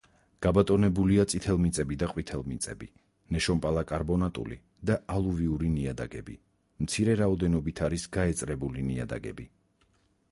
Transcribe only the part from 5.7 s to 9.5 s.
ნიადაგები, მცირე რაოდენობით არის გაეწრებული ნიადაგები.